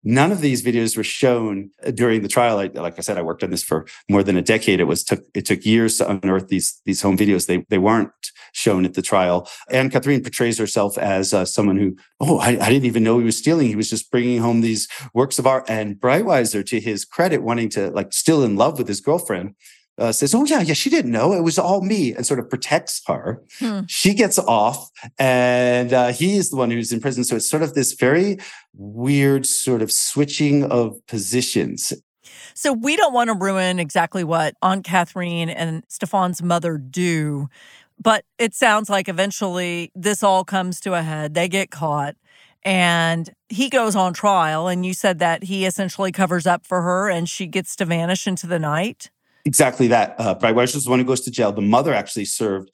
[0.05, 2.59] None of these videos were shown during the trial.
[2.59, 4.81] I, like I said, I worked on this for more than a decade.
[4.81, 7.47] It was took it took years to unearth these these home videos.
[7.47, 8.13] They they weren't
[8.53, 9.49] shown at the trial.
[9.71, 13.25] Anne Catherine portrays herself as uh, someone who, oh, I, I, didn't even know he
[13.25, 13.69] was stealing.
[13.69, 15.65] He was just bringing home these works of art.
[15.69, 19.55] And Breitwieser, to his credit, wanting to like still in love with his girlfriend,
[19.99, 22.49] uh, says, "Oh yeah, yeah, she didn't know it was all me," and sort of
[22.49, 23.43] protects her.
[23.59, 23.81] Hmm.
[23.87, 27.25] She gets off, and uh, he is the one who's in prison.
[27.25, 28.39] So it's sort of this very
[28.75, 31.93] weird sort of switching of positions.
[32.55, 37.49] So we don't want to ruin exactly what Anne Catherine and Stefan's mother do,
[38.01, 41.35] but it sounds like eventually this all comes to a head.
[41.35, 42.17] They get caught.
[42.65, 47.09] And he goes on trial, and you said that he essentially covers up for her
[47.09, 49.11] and she gets to vanish into the night
[49.45, 50.14] exactly that.
[50.18, 51.53] Uh, Breitwieser is the one who goes to jail.
[51.53, 52.70] The mother actually served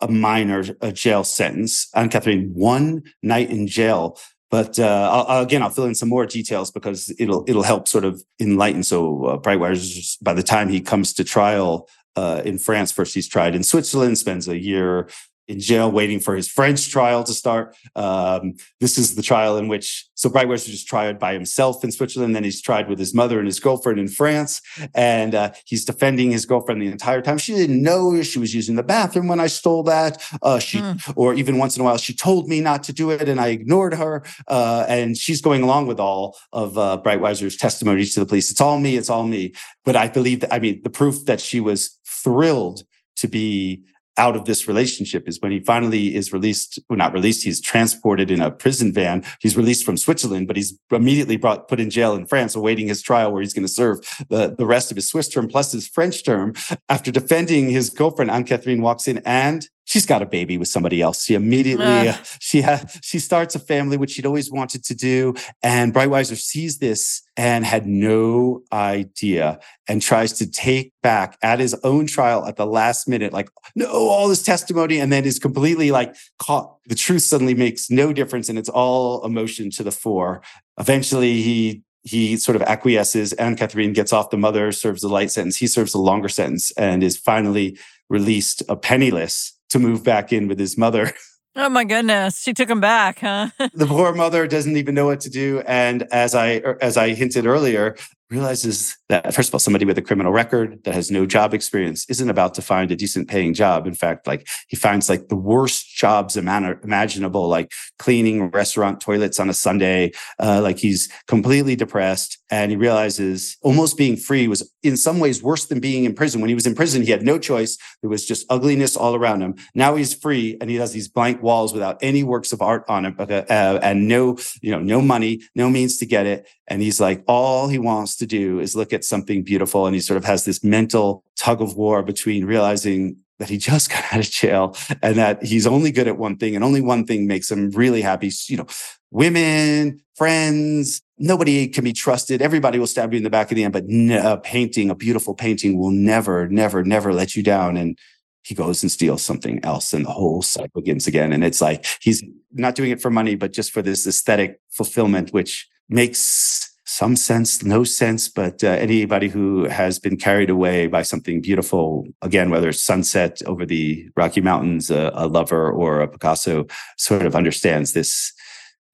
[0.00, 1.88] a minor a jail sentence.
[1.94, 4.18] Anne Catherine, one night in jail.
[4.50, 8.04] But uh, I'll, again, I'll fill in some more details because it'll it'll help sort
[8.04, 8.82] of enlighten.
[8.82, 13.28] So uh, Breitwieser, by the time he comes to trial uh, in France, first he's
[13.28, 15.08] tried in Switzerland, spends a year
[15.48, 17.76] in jail waiting for his French trial to start.
[17.96, 22.34] Um, this is the trial in which, so Breitwieser just tried by himself in Switzerland.
[22.34, 24.60] Then he's tried with his mother and his girlfriend in France.
[24.94, 27.38] And uh, he's defending his girlfriend the entire time.
[27.38, 30.22] She didn't know she was using the bathroom when I stole that.
[30.42, 31.12] Uh, she, mm.
[31.16, 33.48] or even once in a while, she told me not to do it and I
[33.48, 34.24] ignored her.
[34.46, 38.50] Uh, and she's going along with all of uh, Breitwieser's testimonies to the police.
[38.50, 38.96] It's all me.
[38.96, 39.54] It's all me.
[39.84, 42.84] But I believe that, I mean, the proof that she was thrilled
[43.16, 43.84] to be
[44.18, 48.30] out of this relationship is when he finally is released, well, not released, he's transported
[48.30, 49.24] in a prison van.
[49.40, 53.02] He's released from Switzerland, but he's immediately brought, put in jail in France, awaiting his
[53.02, 55.88] trial where he's going to serve the, the rest of his Swiss term plus his
[55.88, 56.52] French term.
[56.88, 61.00] After defending his girlfriend, Anne Catherine walks in and she's got a baby with somebody
[61.00, 61.24] else.
[61.24, 62.16] She immediately uh.
[62.40, 65.34] she has she starts a family, which she'd always wanted to do.
[65.62, 69.58] And Breitwieser sees this and had no idea
[69.88, 73.86] and tries to take back at his own trial at the last minute, like, no,
[73.86, 76.76] all this testimony, and then is completely like caught.
[76.86, 80.42] The truth suddenly makes no difference, and it's all emotion to the fore.
[80.78, 83.32] Eventually, he he sort of acquiesces.
[83.34, 84.30] Anne Catherine gets off.
[84.30, 85.56] The mother serves a light sentence.
[85.56, 87.78] He serves a longer sentence and is finally
[88.08, 91.12] released a penniless to move back in with his mother.
[91.54, 93.50] Oh my goodness, she took him back, huh?
[93.74, 97.10] the poor mother doesn't even know what to do, and as I er, as I
[97.10, 97.94] hinted earlier,
[98.32, 102.08] realizes that first of all somebody with a criminal record that has no job experience
[102.08, 103.86] isn't about to find a decent paying job.
[103.86, 109.50] In fact like he finds like the worst jobs imaginable like cleaning restaurant toilets on
[109.50, 110.12] a sunday.
[110.38, 115.42] Uh, like he's completely depressed and he realizes almost being free was in some ways
[115.42, 116.40] worse than being in prison.
[116.40, 117.76] When he was in prison he had no choice.
[118.00, 119.56] There was just ugliness all around him.
[119.74, 123.04] Now he's free and he has these blank walls without any works of art on
[123.04, 126.48] it uh, and no you know no money no means to get it.
[126.66, 129.86] And he's like all he wants to do is look at something beautiful.
[129.86, 133.90] And he sort of has this mental tug of war between realizing that he just
[133.94, 137.04] got out of jail and that he's only good at one thing and only one
[137.04, 138.30] thing makes him really happy.
[138.46, 138.66] You know,
[139.10, 142.40] women, friends, nobody can be trusted.
[142.40, 145.34] Everybody will stab you in the back of the end, but a painting, a beautiful
[145.34, 147.76] painting will never, never, never let you down.
[147.76, 147.98] And
[148.44, 151.32] he goes and steals something else and the whole cycle begins again.
[151.32, 155.32] And it's like he's not doing it for money, but just for this aesthetic fulfillment,
[155.32, 161.00] which makes some sense, no sense, but uh, anybody who has been carried away by
[161.00, 166.08] something beautiful, again, whether it's sunset over the Rocky Mountains, a, a lover, or a
[166.08, 166.66] Picasso,
[166.98, 168.34] sort of understands this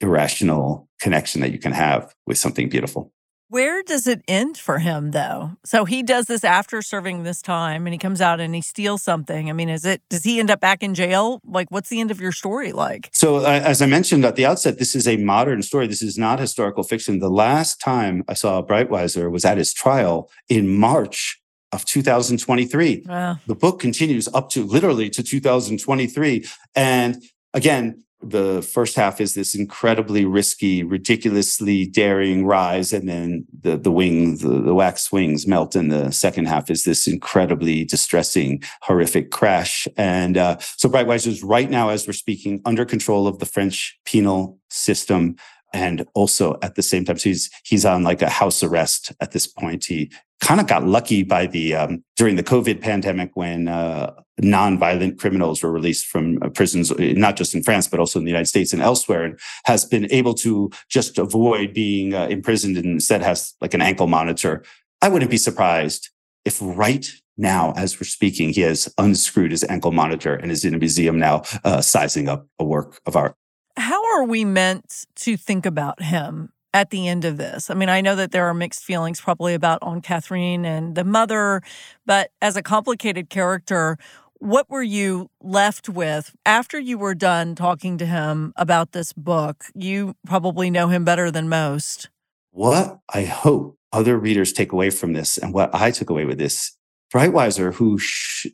[0.01, 3.12] irrational connection that you can have with something beautiful.
[3.51, 5.53] Where does it end for him though?
[5.64, 9.03] So he does this after serving this time and he comes out and he steals
[9.03, 9.49] something.
[9.49, 11.40] I mean, is it does he end up back in jail?
[11.46, 13.09] Like what's the end of your story like?
[13.12, 15.86] So uh, as I mentioned at the outset, this is a modern story.
[15.86, 17.20] This is not historical fiction.
[17.20, 21.40] The last time I saw Breitwieser was at his trial in March
[21.72, 23.05] of 2023.
[23.07, 23.38] Wow.
[23.46, 26.44] The book continues up to literally to 2023
[26.74, 27.22] and
[27.55, 33.92] again the first half is this incredibly risky, ridiculously daring rise, and then the the
[33.92, 39.30] wings, the, the, wax wings melt, and the second half is this incredibly distressing, horrific
[39.30, 39.86] crash.
[39.96, 44.58] And uh, so is right now, as we're speaking, under control of the French penal
[44.68, 45.36] system.
[45.72, 49.32] And also at the same time, so he's he's on like a house arrest at
[49.32, 49.84] this point.
[49.84, 50.10] He
[50.40, 55.62] kind of got lucky by the um, during the COVID pandemic when uh, non-violent criminals
[55.62, 58.72] were released from uh, prisons, not just in France but also in the United States
[58.72, 63.54] and elsewhere, and has been able to just avoid being uh, imprisoned and instead has
[63.60, 64.64] like an ankle monitor.
[65.02, 66.10] I wouldn't be surprised
[66.44, 70.74] if right now, as we're speaking, he has unscrewed his ankle monitor and is in
[70.74, 73.34] a museum now, uh, sizing up a work of art.
[73.79, 77.70] How are we meant to think about him at the end of this?
[77.70, 81.05] I mean, I know that there are mixed feelings probably about Anne Catherine and the
[81.05, 81.62] mother,
[82.05, 83.97] but as a complicated character,
[84.41, 89.66] what were you left with after you were done talking to him about this book?
[89.76, 92.11] You probably know him better than most.
[92.51, 96.39] What I hope other readers take away from this and what I took away with
[96.39, 96.76] this
[97.14, 97.99] Breitwieser, who,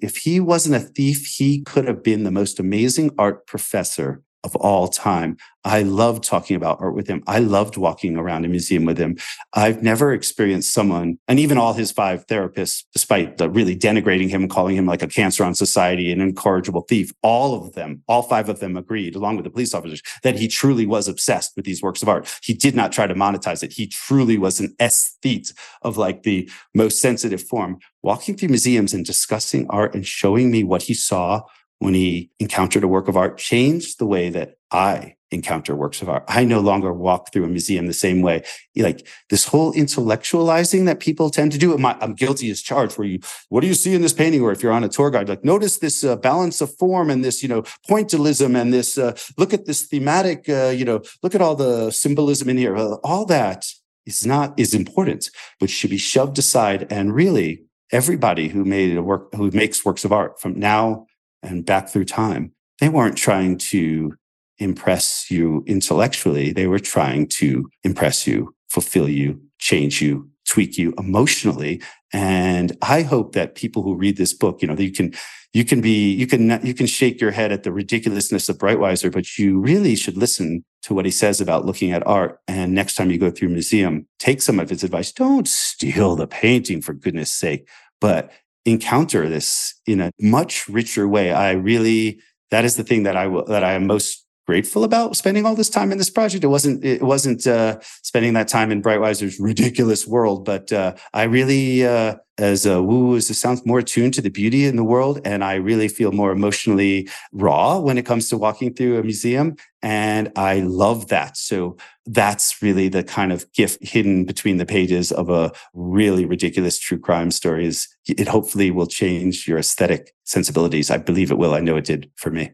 [0.01, 4.55] if he wasn't a thief, he could have been the most amazing art professor of
[4.57, 5.36] all time.
[5.66, 7.24] I loved talking about art with him.
[7.26, 9.16] I loved walking around a museum with him.
[9.55, 14.42] I've never experienced someone, and even all his five therapists, despite the really denigrating him
[14.42, 18.22] and calling him like a cancer on society, an incorrigible thief, all of them, all
[18.22, 21.64] five of them agreed, along with the police officers, that he truly was obsessed with
[21.64, 22.30] these works of art.
[22.42, 23.72] He did not try to monetize it.
[23.72, 27.78] He truly was an aesthete of like the most sensitive form.
[28.03, 31.40] Walking through museums and discussing art and showing me what he saw
[31.85, 36.09] when he encountered a work of art changed the way that I encounter works of
[36.09, 36.24] art.
[36.28, 38.43] I no longer walk through a museum the same way.
[38.74, 41.76] Like this whole intellectualizing that people tend to do.
[41.76, 42.97] I'm guilty as charged.
[42.97, 43.18] Where you,
[43.51, 44.41] what do you see in this painting?
[44.41, 47.22] Or if you're on a tour guide, like notice this uh, balance of form and
[47.22, 48.97] this, you know, pointillism and this.
[48.97, 50.49] Uh, look at this thematic.
[50.49, 52.74] Uh, you know, look at all the symbolism in here.
[52.76, 53.66] all that
[54.07, 55.28] is not is important,
[55.61, 56.87] but should be shoved aside.
[56.91, 61.07] And really, everybody who made a work, who makes works of art from now
[61.45, 64.14] and back through time, they weren't trying to
[64.59, 66.53] impress you intellectually.
[66.53, 71.82] They were trying to impress you, fulfill you, change you, tweak you emotionally.
[72.12, 75.14] And I hope that people who read this book, you know, you can,
[75.53, 79.11] you can be, you can, you can shake your head at the ridiculousness of Breitwieser,
[79.11, 82.40] but you really should listen to what he says about looking at art.
[82.47, 85.12] And next time you go through a museum, take some of his advice.
[85.12, 87.68] Don't steal the painting for goodness sake,
[88.01, 88.30] but
[88.64, 91.32] encounter this in a much richer way.
[91.32, 95.16] I really, that is the thing that I will, that I am most grateful about
[95.16, 96.45] spending all this time in this project.
[96.45, 101.24] It wasn't, it wasn't, uh, spending that time in Breitwieser's ridiculous world, but, uh, I
[101.24, 104.84] really, uh, as a woo, as it sounds more attuned to the beauty in the
[104.84, 105.20] world.
[105.24, 109.57] And I really feel more emotionally raw when it comes to walking through a museum.
[109.82, 111.36] And I love that.
[111.36, 111.76] So
[112.07, 116.99] that's really the kind of gift hidden between the pages of a really ridiculous true
[116.99, 120.90] crime story is it hopefully will change your aesthetic sensibilities.
[120.90, 121.55] I believe it will.
[121.55, 122.51] I know it did for me.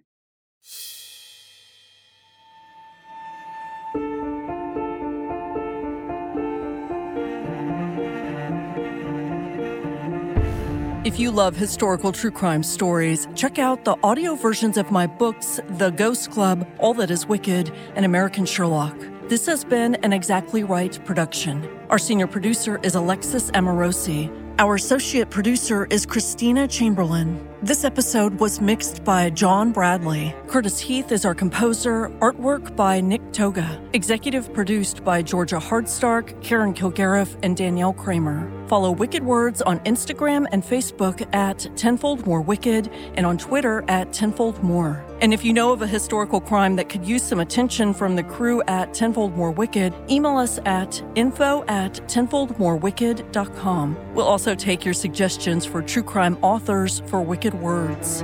[11.10, 15.58] If you love historical true crime stories, check out the audio versions of my books,
[15.70, 18.94] The Ghost Club, All That Is Wicked, and American Sherlock.
[19.26, 21.68] This has been an Exactly Right production.
[21.88, 24.30] Our senior producer is Alexis Amorosi.
[24.60, 27.44] Our associate producer is Christina Chamberlain.
[27.60, 30.32] This episode was mixed by John Bradley.
[30.46, 36.72] Curtis Heath is our composer, artwork by Nick Toga, executive produced by Georgia Hardstark, Karen
[36.72, 38.59] Kilgariff, and Danielle Kramer.
[38.70, 44.12] Follow Wicked Words on Instagram and Facebook at Tenfold More Wicked and on Twitter at
[44.12, 45.04] Tenfold More.
[45.20, 48.22] And if you know of a historical crime that could use some attention from the
[48.22, 54.14] crew at Tenfold More Wicked, email us at info at tenfoldmorewicked.com.
[54.14, 58.22] We'll also take your suggestions for true crime authors for Wicked Words.